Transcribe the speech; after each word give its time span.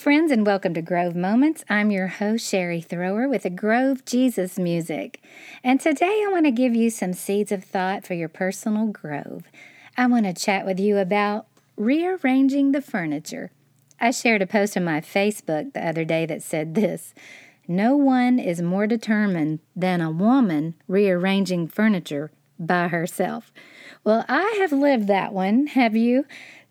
friends, 0.00 0.32
and 0.32 0.46
welcome 0.46 0.72
to 0.72 0.80
Grove 0.80 1.14
Moments. 1.14 1.62
I'm 1.68 1.90
your 1.90 2.06
host, 2.06 2.48
Sherry 2.48 2.80
Thrower, 2.80 3.28
with 3.28 3.42
the 3.42 3.50
Grove 3.50 4.02
Jesus 4.06 4.58
music. 4.58 5.22
And 5.62 5.78
today 5.78 6.24
I 6.26 6.32
want 6.32 6.46
to 6.46 6.50
give 6.50 6.74
you 6.74 6.88
some 6.88 7.12
seeds 7.12 7.52
of 7.52 7.64
thought 7.64 8.06
for 8.06 8.14
your 8.14 8.30
personal 8.30 8.86
grove. 8.86 9.42
I 9.98 10.06
want 10.06 10.24
to 10.24 10.32
chat 10.32 10.64
with 10.64 10.80
you 10.80 10.96
about 10.96 11.48
rearranging 11.76 12.72
the 12.72 12.80
furniture. 12.80 13.50
I 14.00 14.10
shared 14.10 14.40
a 14.40 14.46
post 14.46 14.74
on 14.74 14.84
my 14.84 15.02
Facebook 15.02 15.74
the 15.74 15.86
other 15.86 16.06
day 16.06 16.24
that 16.24 16.42
said 16.42 16.74
this 16.74 17.12
No 17.68 17.94
one 17.94 18.38
is 18.38 18.62
more 18.62 18.86
determined 18.86 19.58
than 19.76 20.00
a 20.00 20.10
woman 20.10 20.76
rearranging 20.88 21.68
furniture 21.68 22.30
by 22.58 22.88
herself. 22.88 23.52
Well, 24.02 24.24
I 24.30 24.56
have 24.60 24.72
lived 24.72 25.08
that 25.08 25.34
one. 25.34 25.66
Have 25.66 25.94
you? 25.94 26.24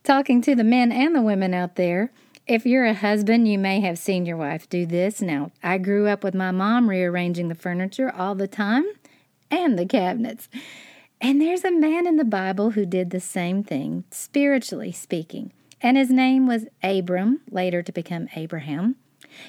Talking 0.03 0.41
to 0.41 0.55
the 0.55 0.63
men 0.63 0.91
and 0.91 1.13
the 1.13 1.21
women 1.21 1.53
out 1.53 1.75
there. 1.75 2.11
If 2.49 2.65
you're 2.65 2.87
a 2.87 2.95
husband, 2.95 3.47
you 3.47 3.59
may 3.59 3.79
have 3.81 3.99
seen 3.99 4.25
your 4.25 4.35
wife 4.35 4.67
do 4.67 4.87
this. 4.87 5.21
Now, 5.21 5.51
I 5.61 5.77
grew 5.77 6.07
up 6.07 6.23
with 6.23 6.33
my 6.33 6.49
mom 6.49 6.89
rearranging 6.89 7.47
the 7.47 7.53
furniture 7.53 8.11
all 8.11 8.33
the 8.33 8.47
time 8.47 8.85
and 9.51 9.77
the 9.77 9.85
cabinets. 9.85 10.49
And 11.21 11.39
there's 11.39 11.63
a 11.63 11.71
man 11.71 12.07
in 12.07 12.15
the 12.15 12.25
Bible 12.25 12.71
who 12.71 12.87
did 12.87 13.11
the 13.11 13.19
same 13.19 13.63
thing, 13.63 14.03
spiritually 14.09 14.91
speaking. 14.91 15.53
And 15.79 15.95
his 15.95 16.09
name 16.09 16.47
was 16.47 16.65
Abram, 16.81 17.41
later 17.51 17.83
to 17.83 17.91
become 17.91 18.29
Abraham. 18.35 18.95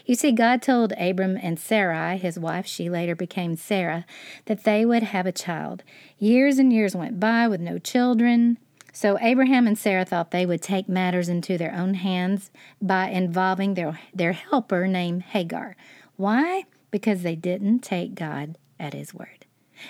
You 0.04 0.14
see, 0.14 0.30
God 0.30 0.60
told 0.60 0.92
Abram 0.98 1.38
and 1.42 1.58
Sarai, 1.58 2.18
his 2.18 2.38
wife, 2.38 2.66
she 2.66 2.90
later 2.90 3.14
became 3.14 3.56
Sarah, 3.56 4.04
that 4.44 4.64
they 4.64 4.84
would 4.84 5.04
have 5.04 5.24
a 5.24 5.32
child. 5.32 5.84
Years 6.18 6.58
and 6.58 6.70
years 6.70 6.94
went 6.94 7.18
by 7.18 7.48
with 7.48 7.62
no 7.62 7.78
children. 7.78 8.58
So 8.92 9.18
Abraham 9.20 9.66
and 9.66 9.78
Sarah 9.78 10.04
thought 10.04 10.30
they 10.30 10.46
would 10.46 10.62
take 10.62 10.88
matters 10.88 11.28
into 11.28 11.56
their 11.56 11.74
own 11.74 11.94
hands 11.94 12.50
by 12.82 13.08
involving 13.08 13.74
their, 13.74 13.98
their 14.12 14.32
helper 14.32 14.86
named 14.86 15.22
Hagar. 15.22 15.76
Why? 16.16 16.64
Because 16.90 17.22
they 17.22 17.36
didn't 17.36 17.80
take 17.80 18.14
God 18.14 18.58
at 18.78 18.94
his 18.94 19.14
word. 19.14 19.46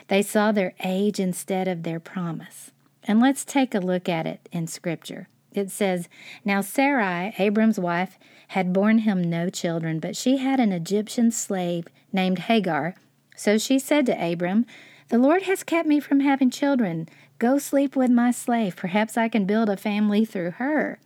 They 0.09 0.23
saw 0.23 0.53
their 0.53 0.75
age 0.85 1.19
instead 1.19 1.67
of 1.67 1.83
their 1.83 2.01
promise. 2.01 2.71
And 3.05 3.21
let's 3.21 3.45
take 3.45 3.75
a 3.75 3.81
look 3.81 4.09
at 4.09 4.27
it 4.27 4.49
in 4.53 4.67
Scripture. 4.67 5.29
It 5.53 5.71
says, 5.71 6.09
Now 6.45 6.61
Sarai, 6.61 7.35
Abram's 7.39 7.79
wife, 7.79 8.19
had 8.49 8.73
borne 8.73 8.99
him 8.99 9.23
no 9.23 9.49
children, 9.49 9.99
but 9.99 10.17
she 10.17 10.37
had 10.37 10.61
an 10.61 10.73
Egyptian 10.73 11.31
slave 11.31 11.87
named 12.13 12.41
Hagar. 12.41 12.95
So 13.35 13.59
she 13.59 13.79
said 13.79 14.07
to 14.07 14.33
Abram, 14.33 14.67
The 15.09 15.19
Lord 15.19 15.43
has 15.43 15.65
kept 15.65 15.89
me 15.89 15.99
from 15.99 16.21
having 16.21 16.51
children. 16.51 17.09
Go 17.41 17.57
sleep 17.57 17.97
with 17.97 18.11
my 18.11 18.33
slave. 18.33 18.77
Perhaps 18.77 19.17
I 19.17 19.31
can 19.31 19.47
build 19.47 19.71
a 19.71 19.77
family 19.79 20.27
through 20.27 20.53
her. 20.53 21.01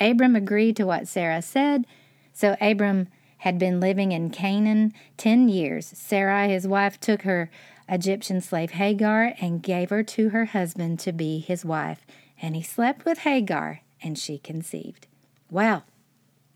Abram 0.00 0.34
agreed 0.34 0.74
to 0.76 0.84
what 0.84 1.06
Sarah 1.06 1.40
said. 1.40 1.86
So 2.32 2.56
Abram 2.60 3.06
had 3.38 3.56
been 3.56 3.78
living 3.78 4.10
in 4.10 4.30
Canaan 4.30 4.92
ten 5.16 5.48
years. 5.48 5.86
Sarai, 5.86 6.48
his 6.48 6.66
wife, 6.66 6.98
took 6.98 7.22
her 7.22 7.52
Egyptian 7.88 8.40
slave 8.40 8.72
Hagar 8.72 9.34
and 9.40 9.62
gave 9.62 9.90
her 9.90 10.02
to 10.02 10.30
her 10.30 10.46
husband 10.46 10.98
to 11.00 11.12
be 11.12 11.38
his 11.38 11.64
wife. 11.64 12.04
And 12.42 12.56
he 12.56 12.62
slept 12.62 13.04
with 13.04 13.18
Hagar, 13.18 13.82
and 14.02 14.18
she 14.18 14.38
conceived. 14.38 15.06
Wow, 15.52 15.84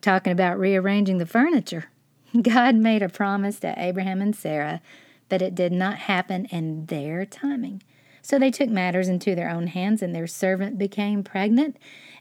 talking 0.01 0.33
about 0.33 0.59
rearranging 0.59 1.19
the 1.19 1.25
furniture. 1.25 1.85
God 2.43 2.75
made 2.75 3.01
a 3.01 3.09
promise 3.09 3.61
to 3.61 3.81
Abraham 3.81 4.21
and 4.21 4.35
Sarah, 4.35 4.83
but 5.29 5.41
it 5.41 5.55
did 5.55 5.71
not 5.71 5.99
happen 5.99 6.47
in 6.47 6.87
their 6.87 7.25
timing. 7.25 7.85
So 8.23 8.39
they 8.39 8.51
took 8.51 8.69
matters 8.69 9.09
into 9.09 9.35
their 9.35 9.51
own 9.51 9.69
hands, 9.69 10.03
and 10.03 10.15
their 10.15 10.27
servant 10.27 10.79
became 10.79 11.23
pregnant. 11.23 11.77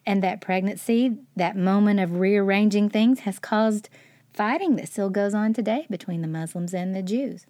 And 0.05 0.23
that 0.23 0.41
pregnancy, 0.41 1.17
that 1.35 1.57
moment 1.57 1.99
of 1.99 2.19
rearranging 2.19 2.89
things, 2.89 3.21
has 3.21 3.39
caused 3.39 3.89
fighting 4.33 4.75
that 4.77 4.89
still 4.89 5.09
goes 5.09 5.33
on 5.33 5.53
today 5.53 5.85
between 5.89 6.21
the 6.21 6.27
Muslims 6.27 6.73
and 6.73 6.95
the 6.95 7.01
Jews. 7.01 7.45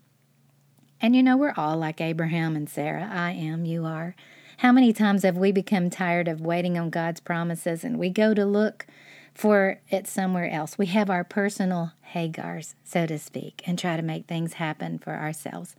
And 1.02 1.16
you 1.16 1.24
know, 1.24 1.38
we're 1.38 1.54
all 1.56 1.78
like 1.78 2.02
Abraham 2.02 2.56
and 2.56 2.70
Sarah. 2.70 3.10
I 3.12 3.32
am, 3.32 3.66
you 3.66 3.86
are. 3.86 4.16
How 4.58 4.74
many 4.74 4.92
times 4.92 5.24
have 5.24 5.38
we 5.38 5.54
become 5.54 5.90
tired 5.90 6.28
of 6.28 6.42
waiting 6.42 6.78
on 6.78 6.90
God's 6.90 7.22
promises 7.22 7.86
and 7.86 7.98
we 7.98 8.10
go 8.10 8.34
to 8.34 8.46
look 8.46 8.86
for 9.34 9.80
it 9.90 10.06
somewhere 10.06 10.50
else? 10.50 10.78
We 10.78 10.88
have 10.88 11.10
our 11.10 11.24
personal 11.24 11.94
Hagars, 12.14 12.76
so 12.84 13.06
to 13.06 13.18
speak, 13.18 13.62
and 13.66 13.80
try 13.80 13.96
to 13.96 14.04
make 14.04 14.26
things 14.26 14.54
happen 14.54 15.00
for 15.00 15.14
ourselves. 15.14 15.78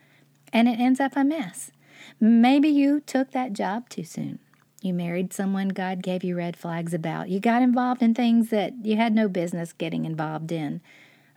And 0.52 0.66
it 0.66 0.80
ends 0.80 0.98
up 0.98 1.12
a 1.14 1.24
mess. 1.24 1.70
Maybe 2.18 2.68
you 2.68 3.00
took 3.00 3.32
that 3.32 3.52
job 3.52 3.88
too 3.88 4.04
soon. 4.04 4.38
You 4.82 4.94
married 4.94 5.32
someone 5.32 5.68
God 5.68 6.02
gave 6.02 6.24
you 6.24 6.36
red 6.36 6.56
flags 6.56 6.94
about. 6.94 7.28
You 7.28 7.38
got 7.38 7.62
involved 7.62 8.02
in 8.02 8.14
things 8.14 8.48
that 8.48 8.72
you 8.82 8.96
had 8.96 9.14
no 9.14 9.28
business 9.28 9.72
getting 9.72 10.06
involved 10.06 10.50
in. 10.52 10.80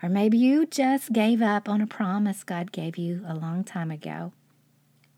Or 0.02 0.10
maybe 0.10 0.38
you 0.38 0.66
just 0.66 1.12
gave 1.12 1.42
up 1.42 1.68
on 1.68 1.82
a 1.82 1.88
promise 1.88 2.44
God 2.44 2.72
gave 2.72 2.98
you 2.98 3.24
a 3.28 3.36
long 3.36 3.64
time 3.64 3.92
ago. 3.92 4.32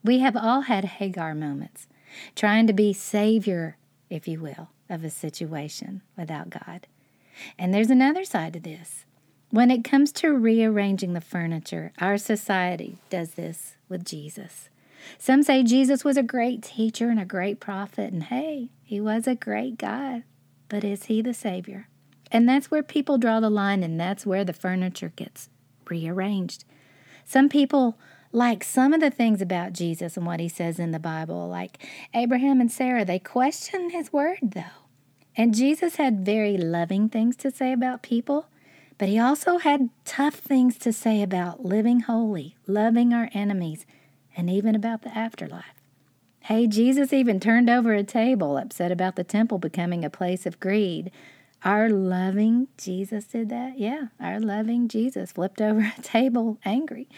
We 0.04 0.20
have 0.20 0.36
all 0.36 0.62
had 0.62 0.86
Hagar 0.86 1.34
moments, 1.34 1.88
trying 2.36 2.68
to 2.68 2.74
be 2.74 2.94
savior, 2.94 3.78
if 4.10 4.28
you 4.28 4.40
will, 4.40 4.70
of 4.90 5.04
a 5.04 5.10
situation 5.10 6.02
without 6.16 6.50
God. 6.50 6.88
And 7.58 7.74
there's 7.74 7.90
another 7.90 8.24
side 8.24 8.54
to 8.54 8.60
this. 8.60 9.06
When 9.50 9.72
it 9.72 9.84
comes 9.84 10.12
to 10.14 10.34
rearranging 10.34 11.14
the 11.14 11.22
furniture, 11.22 11.92
our 12.00 12.18
society 12.18 12.98
does 13.10 13.32
this 13.32 13.76
with 13.90 14.06
Jesus. 14.06 14.70
Some 15.18 15.44
say 15.44 15.64
Jesus 15.64 16.04
was 16.04 16.18
a 16.18 16.24
great 16.24 16.62
teacher 16.64 17.10
and 17.10 17.20
a 17.20 17.26
great 17.26 17.60
prophet, 17.60 18.14
and 18.14 18.24
hey, 18.24 18.70
he 18.84 19.02
was 19.02 19.28
a 19.28 19.36
great 19.36 19.78
guy, 19.78 20.24
but 20.70 20.84
is 20.84 21.06
he 21.06 21.22
the 21.22 21.34
Savior? 21.34 21.88
And 22.32 22.48
that's 22.48 22.72
where 22.72 22.84
people 22.84 23.18
draw 23.18 23.40
the 23.40 23.50
line, 23.50 23.84
and 23.84 24.00
that's 24.00 24.26
where 24.26 24.44
the 24.44 24.54
furniture 24.54 25.14
gets 25.16 25.50
rearranged. 25.90 26.66
Some 27.24 27.50
people 27.50 27.98
like 28.32 28.66
some 28.66 28.94
of 28.94 29.00
the 29.00 29.10
things 29.10 29.42
about 29.42 29.72
Jesus 29.72 30.18
and 30.18 30.26
what 30.26 30.42
he 30.42 30.50
says 30.50 30.78
in 30.78 30.92
the 30.92 31.00
Bible, 31.00 31.48
like 31.48 31.88
Abraham 32.14 32.60
and 32.60 32.70
Sarah, 32.70 33.06
they 33.06 33.18
question 33.18 33.92
his 33.92 34.12
word, 34.12 34.40
though. 34.42 34.84
And 35.38 35.56
Jesus 35.56 35.96
had 35.96 36.26
very 36.26 36.58
loving 36.58 37.08
things 37.08 37.38
to 37.38 37.52
say 37.52 37.72
about 37.72 38.02
people, 38.02 38.48
but 38.98 39.08
he 39.08 39.18
also 39.18 39.58
had 39.58 39.90
tough 40.04 40.36
things 40.36 40.78
to 40.80 40.92
say 40.92 41.22
about 41.22 41.64
living 41.64 42.02
holy, 42.02 42.58
loving 42.68 43.14
our 43.14 43.30
enemies, 43.34 43.86
and 44.36 44.50
even 44.50 44.76
about 44.76 45.02
the 45.02 45.18
afterlife. 45.18 45.74
Hey, 46.42 46.68
Jesus 46.68 47.12
even 47.12 47.40
turned 47.40 47.70
over 47.70 47.94
a 47.94 48.04
table, 48.04 48.58
upset 48.58 48.92
about 48.92 49.16
the 49.16 49.24
temple 49.24 49.58
becoming 49.58 50.06
a 50.06 50.10
place 50.10 50.46
of 50.46 50.60
greed. 50.60 51.10
Our 51.64 51.90
loving 51.90 52.68
Jesus 52.78 53.26
did 53.26 53.50
that? 53.50 53.80
Yeah, 53.80 54.08
our 54.20 54.40
loving 54.40 54.88
Jesus 54.88 55.32
flipped 55.32 55.60
over 55.60 55.92
a 55.98 56.02
table 56.02 56.60
angry. 56.64 57.10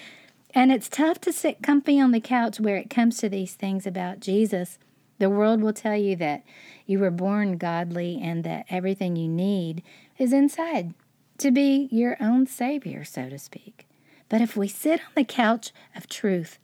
And 0.53 0.71
it's 0.71 0.87
tough 0.87 1.19
to 1.21 1.33
sit 1.33 1.61
comfy 1.61 1.99
on 1.99 2.11
the 2.11 2.21
couch 2.21 2.59
where 2.59 2.77
it 2.77 2.89
comes 2.89 3.17
to 3.17 3.27
these 3.27 3.55
things 3.55 3.85
about 3.85 4.21
Jesus. 4.21 4.79
The 5.19 5.29
world 5.29 5.61
will 5.61 5.73
tell 5.73 5.97
you 5.97 6.15
that 6.15 6.43
you 6.85 6.99
were 6.99 7.11
born 7.11 7.57
godly 7.57 8.19
and 8.21 8.43
that 8.43 8.65
everything 8.69 9.15
you 9.15 9.27
need 9.27 9.83
is 10.17 10.31
inside 10.31 10.93
to 11.39 11.51
be 11.51 11.89
your 11.91 12.17
own 12.19 12.47
Savior, 12.47 13.03
so 13.03 13.29
to 13.29 13.37
speak. 13.37 13.87
But 14.29 14.41
if 14.41 14.55
we 14.55 14.67
sit 14.67 15.01
on 15.01 15.11
the 15.15 15.23
couch 15.23 15.71
of 15.95 16.07
truth, 16.07 16.59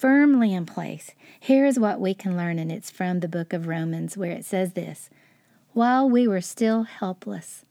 firmly 0.00 0.54
in 0.54 0.64
place. 0.64 1.10
Here 1.38 1.66
is 1.66 1.78
what 1.78 2.00
we 2.00 2.14
can 2.14 2.34
learn, 2.34 2.58
and 2.58 2.72
it's 2.72 2.90
from 2.90 3.20
the 3.20 3.28
book 3.28 3.52
of 3.52 3.68
Romans, 3.68 4.16
where 4.16 4.32
it 4.32 4.46
says 4.46 4.72
this 4.72 5.10
While 5.74 6.08
we 6.08 6.26
were 6.26 6.40
still 6.40 6.84
helpless, 6.84 7.66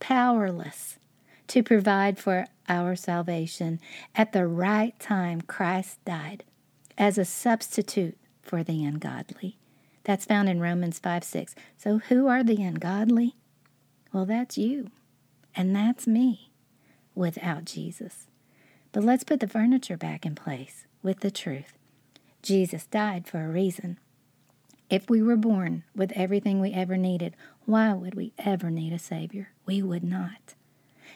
powerless 0.00 0.98
to 1.48 1.62
provide 1.62 2.18
for 2.18 2.46
our 2.70 2.96
salvation, 2.96 3.80
at 4.14 4.32
the 4.32 4.46
right 4.46 4.98
time, 4.98 5.42
Christ 5.42 6.02
died 6.06 6.42
as 6.96 7.18
a 7.18 7.24
substitute 7.24 8.16
for 8.40 8.64
the 8.64 8.82
ungodly. 8.82 9.58
That's 10.04 10.24
found 10.24 10.48
in 10.48 10.60
Romans 10.60 10.98
5 10.98 11.22
6. 11.22 11.54
So, 11.76 11.98
who 11.98 12.28
are 12.28 12.42
the 12.42 12.62
ungodly? 12.62 13.36
Well, 14.10 14.24
that's 14.24 14.56
you, 14.56 14.90
and 15.54 15.76
that's 15.76 16.06
me 16.06 16.50
without 17.14 17.66
Jesus. 17.66 18.26
But 18.92 19.04
let's 19.04 19.24
put 19.24 19.40
the 19.40 19.48
furniture 19.48 19.98
back 19.98 20.24
in 20.24 20.34
place 20.34 20.86
with 21.02 21.20
the 21.20 21.30
truth. 21.30 21.74
Jesus 22.44 22.84
died 22.86 23.26
for 23.26 23.42
a 23.42 23.48
reason. 23.48 23.98
If 24.90 25.08
we 25.08 25.22
were 25.22 25.36
born 25.36 25.82
with 25.96 26.12
everything 26.12 26.60
we 26.60 26.72
ever 26.72 26.98
needed, 26.98 27.34
why 27.64 27.94
would 27.94 28.14
we 28.14 28.34
ever 28.38 28.70
need 28.70 28.92
a 28.92 28.98
Savior? 28.98 29.48
We 29.64 29.82
would 29.82 30.04
not. 30.04 30.54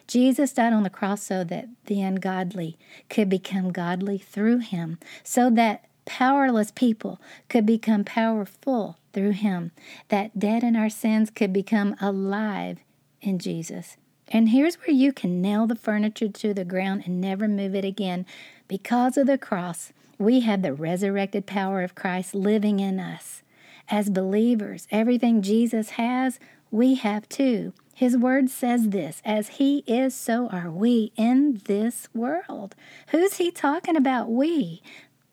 Jesus 0.06 0.54
died 0.54 0.72
on 0.72 0.84
the 0.84 0.90
cross 0.90 1.22
so 1.22 1.44
that 1.44 1.69
the 1.84 2.00
ungodly 2.00 2.78
could 3.10 3.28
become 3.28 3.72
godly 3.72 4.16
through 4.16 4.58
him, 4.58 4.98
so 5.22 5.50
that 5.50 5.84
powerless 6.06 6.70
people 6.70 7.20
could 7.50 7.66
become 7.66 8.04
powerful 8.04 8.96
through 9.12 9.32
him, 9.32 9.70
that 10.08 10.38
dead 10.38 10.64
in 10.64 10.76
our 10.76 10.88
sins 10.88 11.28
could 11.28 11.52
become 11.52 11.94
alive 12.00 12.78
in 13.20 13.38
Jesus. 13.38 13.98
And 14.28 14.48
here's 14.48 14.76
where 14.76 14.96
you 14.96 15.12
can 15.12 15.42
nail 15.42 15.66
the 15.66 15.76
furniture 15.76 16.28
to 16.28 16.54
the 16.54 16.64
ground 16.64 17.02
and 17.04 17.20
never 17.20 17.46
move 17.46 17.75
it 17.75 17.84
again. 17.84 18.25
Because 18.66 19.19
of 19.19 19.26
the 19.26 19.38
cross, 19.38 19.92
we 20.18 20.40
have 20.40 20.62
the 20.62 20.74
resurrected 20.74 21.46
power 21.46 21.82
of 21.82 21.94
Christ 21.94 22.34
living 22.34 22.80
in 22.80 22.98
us. 22.98 23.42
As 23.88 24.10
believers, 24.10 24.86
everything 24.90 25.40
Jesus 25.40 25.90
has, 25.90 26.38
we 26.70 26.96
have 26.96 27.28
too. 27.28 27.72
His 27.94 28.16
word 28.16 28.50
says 28.50 28.90
this 28.90 29.22
as 29.24 29.48
He 29.48 29.78
is, 29.86 30.14
so 30.14 30.48
are 30.48 30.70
we 30.70 31.12
in 31.16 31.62
this 31.64 32.08
world. 32.14 32.74
Who's 33.08 33.36
He 33.36 33.50
talking 33.50 33.96
about? 33.96 34.30
We, 34.30 34.82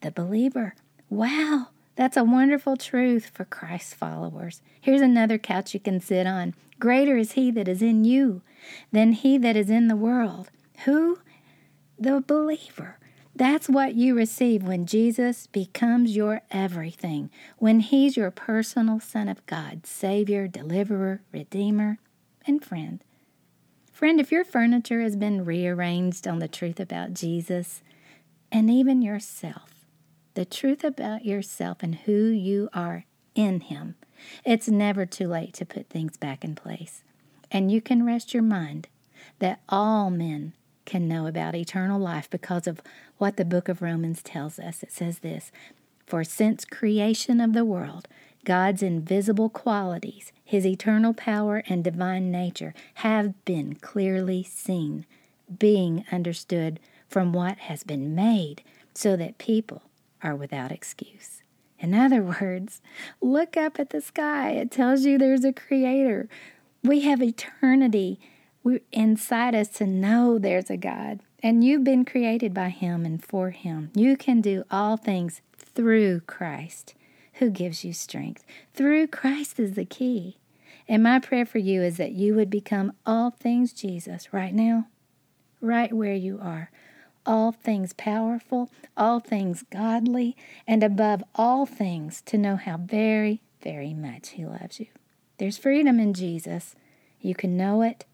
the 0.01 0.11
believer. 0.11 0.75
Wow, 1.09 1.67
that's 1.95 2.17
a 2.17 2.23
wonderful 2.23 2.77
truth 2.77 3.29
for 3.33 3.45
Christ's 3.45 3.93
followers. 3.93 4.61
Here's 4.79 5.01
another 5.01 5.37
couch 5.37 5.73
you 5.73 5.79
can 5.79 5.99
sit 5.99 6.25
on. 6.25 6.55
Greater 6.79 7.17
is 7.17 7.33
He 7.33 7.51
that 7.51 7.67
is 7.67 7.81
in 7.81 8.03
you 8.05 8.41
than 8.91 9.13
He 9.13 9.37
that 9.37 9.55
is 9.55 9.69
in 9.69 9.87
the 9.87 9.95
world. 9.95 10.49
Who? 10.85 11.19
The 11.99 12.21
believer. 12.21 12.97
That's 13.37 13.67
what 13.67 13.95
you 13.95 14.15
receive 14.15 14.63
when 14.63 14.85
Jesus 14.85 15.47
becomes 15.47 16.15
your 16.15 16.41
everything, 16.51 17.29
when 17.57 17.81
He's 17.81 18.15
your 18.15 18.31
personal 18.31 19.01
Son 19.01 19.27
of 19.27 19.45
God, 19.45 19.85
Savior, 19.85 20.47
Deliverer, 20.47 21.21
Redeemer, 21.33 21.99
and 22.47 22.63
friend. 22.63 23.03
Friend, 23.91 24.21
if 24.21 24.31
your 24.31 24.45
furniture 24.45 25.01
has 25.01 25.17
been 25.17 25.43
rearranged 25.43 26.29
on 26.29 26.39
the 26.39 26.47
truth 26.47 26.79
about 26.79 27.13
Jesus 27.13 27.81
and 28.53 28.69
even 28.69 29.01
yourself, 29.01 29.85
the 30.35 30.45
truth 30.45 30.85
about 30.85 31.25
yourself 31.25 31.79
and 31.81 31.95
who 31.95 32.27
you 32.27 32.69
are 32.73 33.03
in 33.35 33.59
Him, 33.59 33.95
it's 34.45 34.69
never 34.69 35.05
too 35.05 35.27
late 35.27 35.53
to 35.55 35.65
put 35.65 35.89
things 35.89 36.15
back 36.15 36.45
in 36.45 36.55
place. 36.55 37.03
And 37.51 37.69
you 37.69 37.81
can 37.81 38.05
rest 38.05 38.33
your 38.33 38.43
mind 38.43 38.87
that 39.39 39.59
all 39.67 40.09
men 40.09 40.53
can 40.85 41.07
know 41.07 41.27
about 41.27 41.55
eternal 41.55 41.99
life 41.99 42.29
because 42.29 42.67
of 42.67 42.81
what 43.17 43.37
the 43.37 43.45
book 43.45 43.67
of 43.67 43.81
Romans 43.81 44.21
tells 44.21 44.59
us. 44.59 44.83
It 44.83 44.91
says 44.91 45.19
this 45.19 45.51
For 46.05 46.23
since 46.23 46.65
creation 46.65 47.41
of 47.41 47.53
the 47.53 47.65
world, 47.65 48.07
God's 48.45 48.83
invisible 48.83 49.49
qualities, 49.49 50.31
his 50.43 50.65
eternal 50.65 51.13
power 51.13 51.63
and 51.67 51.83
divine 51.83 52.31
nature, 52.31 52.73
have 52.95 53.43
been 53.43 53.75
clearly 53.75 54.43
seen, 54.43 55.05
being 55.59 56.05
understood 56.11 56.79
from 57.09 57.33
what 57.33 57.57
has 57.57 57.83
been 57.83 58.13
made, 58.13 58.63
so 58.93 59.15
that 59.15 59.37
people 59.37 59.81
are 60.21 60.35
without 60.35 60.71
excuse. 60.71 61.41
In 61.79 61.93
other 61.93 62.21
words, 62.21 62.81
look 63.21 63.57
up 63.57 63.79
at 63.79 63.89
the 63.89 64.01
sky. 64.01 64.51
It 64.51 64.71
tells 64.71 65.05
you 65.05 65.17
there's 65.17 65.43
a 65.43 65.53
creator. 65.53 66.29
We 66.83 67.01
have 67.01 67.21
eternity 67.21 68.19
we 68.65 68.81
inside 68.91 69.53
us 69.53 69.67
to 69.67 69.85
know 69.85 70.39
there's 70.39 70.71
a 70.71 70.75
God. 70.75 71.19
And 71.43 71.63
you've 71.63 71.83
been 71.83 72.03
created 72.03 72.51
by 72.51 72.69
Him 72.69 73.05
and 73.05 73.23
for 73.23 73.51
Him. 73.51 73.91
You 73.93 74.17
can 74.17 74.41
do 74.41 74.63
all 74.71 74.97
things 74.97 75.41
through 75.55 76.21
Christ, 76.21 76.95
who 77.33 77.51
gives 77.51 77.85
you 77.85 77.93
strength. 77.93 78.43
Through 78.73 79.07
Christ 79.07 79.59
is 79.59 79.73
the 79.73 79.85
key. 79.85 80.37
And 80.87 81.03
my 81.03 81.19
prayer 81.19 81.45
for 81.45 81.59
you 81.59 81.83
is 81.83 81.97
that 81.97 82.13
you 82.13 82.33
would 82.33 82.49
become 82.49 82.93
all 83.05 83.29
things 83.29 83.71
Jesus 83.71 84.33
right 84.33 84.53
now, 84.53 84.87
right 85.61 85.93
where 85.93 86.15
you 86.15 86.39
are. 86.41 86.71
All 87.23 87.51
things 87.51 87.93
powerful, 87.93 88.71
all 88.97 89.19
things 89.19 89.63
godly, 89.71 90.35
and 90.67 90.81
above 90.83 91.23
all 91.35 91.67
things 91.67 92.23
to 92.25 92.37
know 92.37 92.55
how 92.55 92.77
very, 92.77 93.41
very 93.61 93.93
much 93.93 94.29
He 94.29 94.45
loves 94.45 94.79
you. 94.79 94.87
There's 95.37 95.57
freedom 95.57 95.99
in 95.99 96.15
Jesus. 96.15 96.75
You 97.21 97.35
can 97.35 97.55
know 97.55 97.83
it 97.83 98.05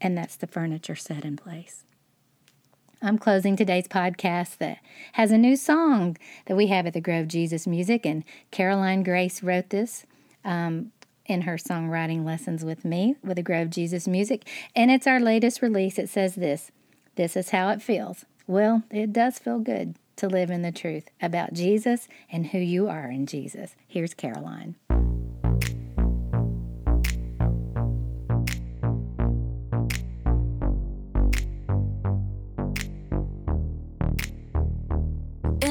and 0.00 0.16
that's 0.16 0.36
the 0.36 0.46
furniture 0.46 0.96
set 0.96 1.24
in 1.24 1.36
place. 1.36 1.84
I'm 3.00 3.18
closing 3.18 3.54
today's 3.54 3.86
podcast 3.86 4.58
that 4.58 4.78
has 5.12 5.30
a 5.30 5.38
new 5.38 5.56
song 5.56 6.16
that 6.46 6.56
we 6.56 6.66
have 6.66 6.86
at 6.86 6.94
the 6.94 7.00
Grove 7.00 7.28
Jesus 7.28 7.66
Music, 7.66 8.04
and 8.04 8.24
Caroline 8.50 9.04
Grace 9.04 9.42
wrote 9.42 9.70
this 9.70 10.04
um, 10.44 10.90
in 11.26 11.42
her 11.42 11.56
songwriting 11.56 12.24
lessons 12.24 12.64
with 12.64 12.84
me 12.84 13.14
with 13.22 13.36
the 13.36 13.42
Grove 13.42 13.70
Jesus 13.70 14.08
Music, 14.08 14.48
and 14.74 14.90
it's 14.90 15.06
our 15.06 15.20
latest 15.20 15.62
release. 15.62 15.98
It 15.98 16.08
says 16.08 16.34
this 16.34 16.72
This 17.14 17.36
is 17.36 17.50
how 17.50 17.68
it 17.68 17.82
feels. 17.82 18.24
Well, 18.48 18.82
it 18.90 19.12
does 19.12 19.38
feel 19.38 19.60
good 19.60 19.94
to 20.16 20.28
live 20.28 20.50
in 20.50 20.62
the 20.62 20.72
truth 20.72 21.08
about 21.22 21.52
Jesus 21.52 22.08
and 22.32 22.48
who 22.48 22.58
you 22.58 22.88
are 22.88 23.08
in 23.08 23.26
Jesus. 23.26 23.76
Here's 23.86 24.14
Caroline. 24.14 24.74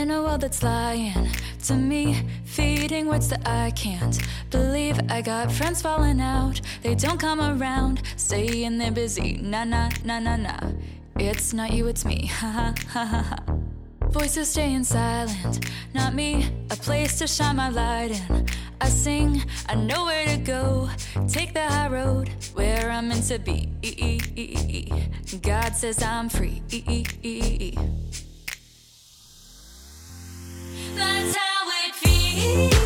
World 0.07 0.42
that's 0.42 0.63
lying 0.63 1.30
to 1.65 1.74
me, 1.74 2.24
feeding 2.45 3.07
words 3.07 3.27
that 3.30 3.48
I 3.48 3.71
can't 3.71 4.19
believe. 4.50 5.00
I 5.09 5.21
got 5.21 5.51
friends 5.51 5.81
falling 5.81 6.21
out, 6.21 6.62
they 6.81 6.95
don't 6.95 7.19
come 7.19 7.42
around, 7.42 8.01
saying 8.15 8.77
they're 8.77 8.92
busy. 8.92 9.39
Nah, 9.42 9.65
nah, 9.65 9.89
nah, 10.04 10.19
nah, 10.19 10.38
nah. 10.38 10.71
It's 11.18 11.54
not 11.54 11.74
you, 11.74 11.88
it's 11.88 12.06
me. 12.06 12.27
Ha 12.39 12.48
ha 12.50 12.74
ha 12.88 13.06
ha 13.06 13.21
ha. 13.21 13.54
Voices 14.09 14.50
staying 14.50 14.86
silent, 14.86 15.69
not 15.94 16.13
me. 16.13 16.50
A 16.71 16.75
place 16.75 17.19
to 17.19 17.27
shine 17.27 17.57
my 17.57 17.69
light 17.69 18.12
in. 18.12 18.48
I 18.80 18.89
sing, 18.89 19.44
I 19.68 19.75
know 19.75 20.06
where 20.06 20.25
to 20.25 20.38
go. 20.38 20.89
Take 21.27 21.54
the 21.54 21.63
high 21.63 21.89
road 21.89 22.30
where 22.54 22.89
I'm 22.89 23.09
meant 23.09 23.25
to 23.25 23.39
be. 23.39 23.69
God 25.42 25.75
says 25.75 26.01
I'm 26.01 26.30
free. 26.30 26.62
That's 30.97 31.35
how 31.35 31.69
it 31.85 31.95
feels. 31.95 32.76